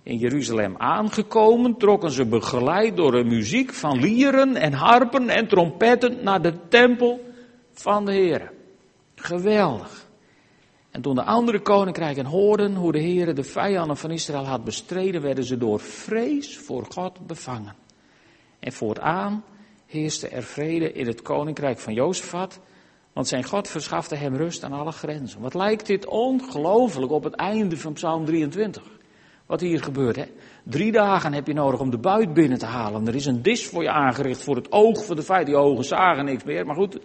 [0.02, 6.18] In Jeruzalem aangekomen trokken ze begeleid door de muziek van lieren en harpen en trompetten
[6.22, 7.20] naar de tempel
[7.72, 8.52] van de Heer.
[9.14, 10.08] Geweldig.
[10.90, 15.22] En toen de andere koninkrijken hoorden hoe de Heer de vijanden van Israël had bestreden,
[15.22, 17.74] werden ze door vrees voor God bevangen.
[18.60, 19.44] En voortaan
[19.90, 22.60] heerste er vrede in het koninkrijk van Jozefat,
[23.12, 25.40] want zijn God verschafte hem rust aan alle grenzen.
[25.40, 28.82] Wat lijkt dit ongelooflijk op het einde van Psalm 23?
[29.46, 30.24] Wat hier gebeurt, hè?
[30.62, 33.06] Drie dagen heb je nodig om de buit binnen te halen.
[33.06, 35.46] Er is een dis voor je aangericht voor het oog van de vijand.
[35.46, 36.98] Die ogen zagen niks meer, maar goed.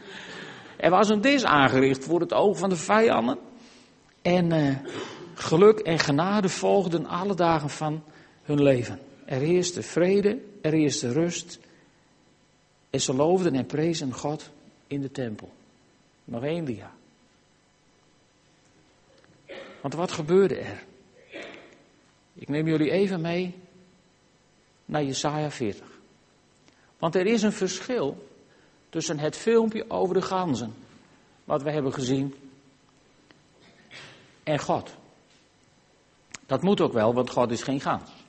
[0.77, 3.37] Er was een dis aangericht voor het oog van de vijanden.
[4.21, 4.75] En uh,
[5.33, 8.03] geluk en genade volgden alle dagen van
[8.43, 8.99] hun leven.
[9.25, 11.59] Er heerste vrede, er heerste rust.
[12.95, 14.49] En ze loofden en prezen God
[14.87, 15.51] in de tempel.
[16.23, 16.91] Nog één dia.
[19.81, 20.83] Want wat gebeurde er?
[22.33, 23.55] Ik neem jullie even mee
[24.85, 25.87] naar Jesaja 40.
[26.97, 28.27] Want er is een verschil
[28.89, 30.73] tussen het filmpje over de ganzen,
[31.43, 32.35] wat we hebben gezien,
[34.43, 34.95] en God.
[36.45, 38.24] Dat moet ook wel, want God is geen gans.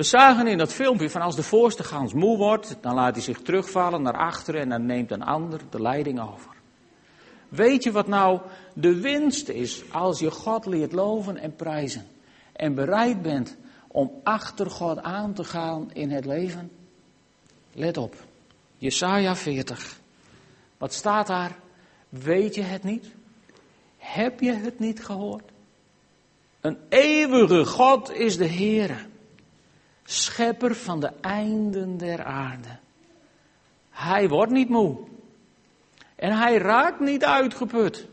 [0.00, 3.24] We zagen in dat filmpje van als de voorste gans moe wordt, dan laat hij
[3.24, 6.50] zich terugvallen naar achteren en dan neemt een ander de leiding over.
[7.48, 8.40] Weet je wat nou
[8.74, 12.06] de winst is als je God leert loven en prijzen
[12.52, 13.56] en bereid bent
[13.88, 16.70] om achter God aan te gaan in het leven?
[17.72, 18.14] Let op,
[18.76, 20.00] Jesaja 40.
[20.78, 21.58] Wat staat daar?
[22.08, 23.06] Weet je het niet?
[23.96, 25.50] Heb je het niet gehoord?
[26.60, 29.08] Een eeuwige God is de Heere,
[30.12, 32.68] schepper van de einden der aarde.
[33.90, 34.96] Hij wordt niet moe.
[36.16, 38.06] En hij raakt niet uitgeput.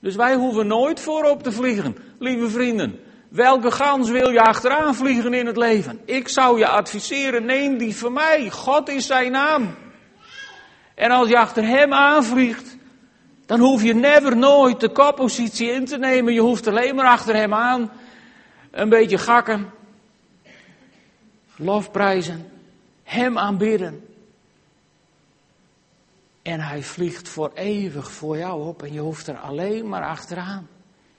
[0.00, 3.00] Dus wij hoeven nooit voorop te vliegen, lieve vrienden.
[3.28, 6.00] Welke gans wil je achteraan vliegen in het leven?
[6.04, 8.50] Ik zou je adviseren, neem die van mij.
[8.50, 9.74] God is zijn naam.
[10.94, 12.76] En als je achter hem aanvliegt,
[13.46, 16.32] dan hoef je never nooit de koppositie in te nemen.
[16.32, 17.90] Je hoeft alleen maar achter hem aan
[18.70, 19.70] een beetje gakken,
[21.56, 22.50] lofprijzen,
[23.02, 24.04] hem aanbidden.
[26.42, 30.68] En hij vliegt voor eeuwig voor jou op en je hoeft er alleen maar achteraan.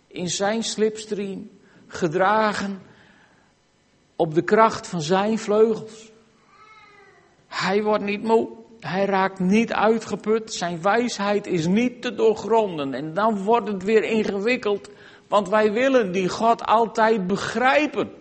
[0.07, 1.49] In zijn slipstream,
[1.87, 2.81] gedragen
[4.15, 6.11] op de kracht van zijn vleugels.
[7.47, 8.49] Hij wordt niet moe.
[8.79, 10.53] Hij raakt niet uitgeput.
[10.53, 12.93] Zijn wijsheid is niet te doorgronden.
[12.93, 14.89] En dan wordt het weer ingewikkeld.
[15.27, 18.11] Want wij willen die God altijd begrijpen.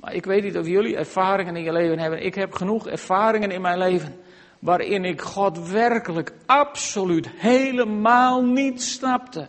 [0.00, 2.24] Maar ik weet niet of jullie ervaringen in je leven hebben.
[2.24, 4.20] Ik heb genoeg ervaringen in mijn leven.
[4.58, 9.48] Waarin ik God werkelijk absoluut helemaal niet snapte.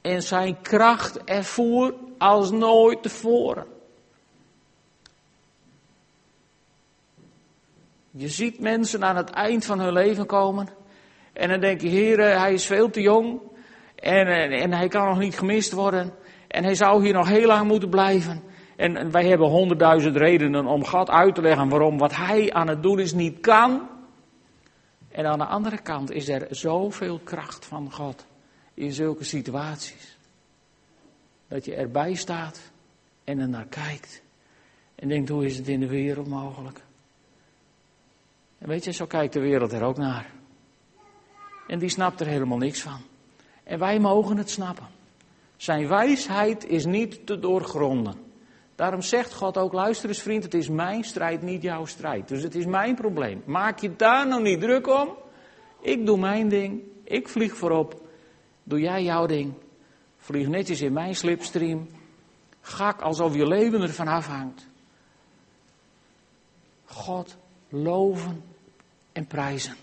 [0.00, 3.66] En zijn kracht ervoer als nooit tevoren.
[8.10, 10.68] Je ziet mensen aan het eind van hun leven komen.
[11.32, 13.40] En dan denk je, heren, hij is veel te jong.
[13.94, 16.12] En, en, hij kan nog niet gemist worden.
[16.48, 18.42] En hij zou hier nog heel lang moeten blijven.
[18.82, 22.82] En, wij hebben honderdduizend redenen om God uit te leggen waarom wat hij aan het
[22.82, 23.88] doen is niet kan.
[25.08, 28.26] En aan de andere kant is er zoveel kracht van God
[28.74, 30.16] in zulke situaties.
[31.48, 32.60] Dat je erbij staat
[33.24, 34.22] en er naar kijkt.
[34.94, 36.80] En denkt, hoe is het in de wereld mogelijk?
[38.58, 40.30] En weet je, zo kijkt de wereld er ook naar.
[41.66, 43.00] En die snapt er helemaal niks van.
[43.64, 44.86] En wij mogen het snappen.
[45.56, 48.30] Zijn wijsheid is niet te doorgronden.
[48.74, 52.28] Daarom zegt God ook, luister eens vriend, het is mijn strijd, niet jouw strijd.
[52.28, 53.42] Dus het is mijn probleem.
[53.46, 55.16] Maak je daar nou niet druk om.
[55.80, 58.00] Ik doe mijn ding, ik vlieg voorop.
[58.62, 59.54] Doe jij jouw ding.
[60.16, 61.88] Vlieg netjes in mijn slipstream.
[62.60, 64.66] Gak alsof je leven ervan afhangt.
[66.84, 67.36] God
[67.68, 68.42] loven
[69.12, 69.76] en prijzen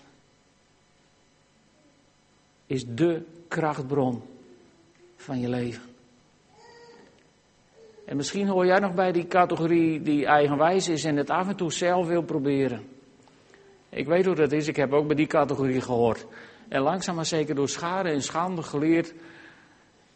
[2.66, 4.22] is de krachtbron
[5.16, 5.89] van je leven.
[8.10, 11.56] En misschien hoor jij nog bij die categorie die eigenwijs is en het af en
[11.56, 12.88] toe zelf wil proberen.
[13.88, 16.26] Ik weet hoe dat is, ik heb ook bij die categorie gehoord.
[16.68, 19.14] En langzaam maar zeker door schade en schande geleerd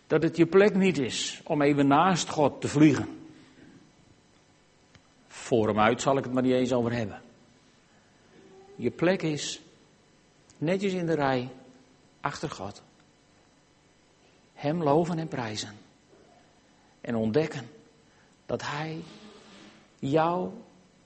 [0.07, 3.09] dat het je plek niet is om even naast God te vliegen.
[5.27, 7.21] Voor hem uit zal ik het maar niet eens over hebben.
[8.77, 9.61] Je plek is
[10.59, 11.49] netjes in de rij
[12.21, 12.83] achter God.
[14.53, 15.73] Hem loven en prijzen.
[17.01, 17.83] En ontdekken
[18.47, 19.03] dat Hij
[19.99, 20.51] jou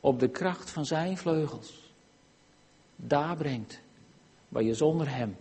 [0.00, 1.88] op de kracht van Zijn vleugels
[2.96, 3.80] daar brengt
[4.48, 5.36] waar je zonder Hem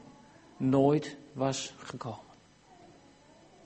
[0.58, 2.26] nooit was gekomen.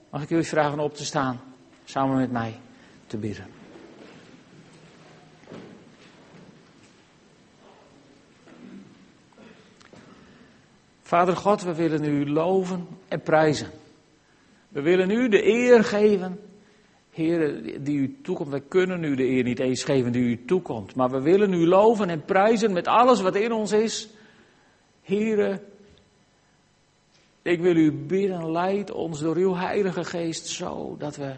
[0.09, 1.41] Mag ik jullie vragen op te staan,
[1.84, 2.59] samen met mij
[3.07, 3.45] te bidden.
[11.01, 13.69] Vader God, we willen u loven en prijzen.
[14.69, 16.39] We willen u de eer geven,
[17.12, 18.49] Heer, die u toekomt.
[18.49, 20.95] We kunnen u de eer niet eens geven die u toekomt.
[20.95, 24.09] Maar we willen u loven en prijzen met alles wat in ons is.
[25.01, 25.62] Heer,
[27.41, 31.36] ik wil u bidden, leid ons door uw Heilige Geest zo dat we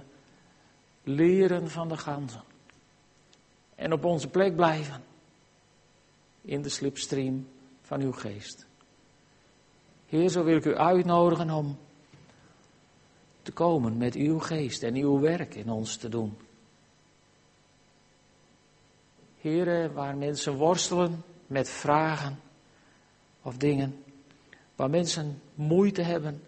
[1.04, 2.44] leren van de ganzen.
[3.76, 5.04] En op onze plek blijven.
[6.42, 7.48] In de slipstream
[7.82, 8.68] van uw geest.
[10.06, 11.78] Heer, zo wil ik u uitnodigen om
[13.44, 16.38] te komen met uw geest en uw werk in ons te doen.
[19.40, 22.40] Heren, waar mensen worstelen met vragen
[23.42, 24.04] of dingen,
[24.76, 26.42] waar mensen moeite hebben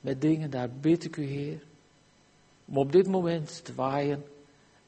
[0.00, 1.62] met dingen, daar bid ik u, Heer,
[2.64, 4.24] om op dit moment te waaien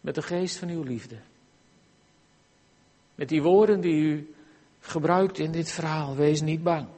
[0.00, 1.16] met de geest van uw liefde.
[3.14, 4.34] Met die woorden die u
[4.80, 6.88] gebruikt in dit verhaal, wees niet bang.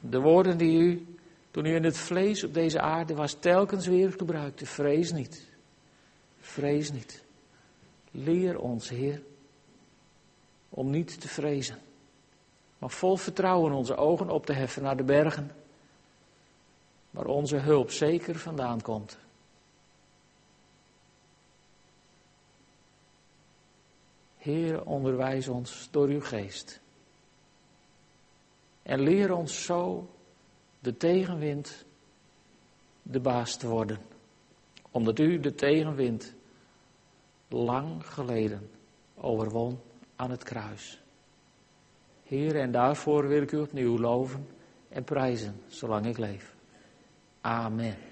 [0.00, 1.06] De woorden die u,
[1.50, 4.66] toen u in het vlees op deze aarde was, telkens weer gebruikte.
[4.66, 5.48] Vrees niet.
[6.40, 7.24] Vrees niet.
[8.10, 9.22] Leer ons, Heer,
[10.68, 11.78] om niet te vrezen.
[12.78, 15.50] Maar vol vertrouwen onze ogen op te heffen naar de bergen,
[17.10, 19.18] waar onze hulp zeker vandaan komt.
[24.36, 26.80] Heer, onderwijs ons door uw geest.
[28.82, 30.08] En leer ons zo
[30.80, 31.84] de tegenwind
[33.02, 33.98] de baas te worden.
[34.90, 36.34] Omdat u de tegenwind
[37.48, 38.70] lang geleden
[39.14, 39.80] overwon
[40.16, 41.02] aan het kruis.
[42.22, 44.46] Heer, en daarvoor wil ik u opnieuw loven
[44.88, 46.54] en prijzen, zolang ik leef.
[47.40, 48.09] Amen.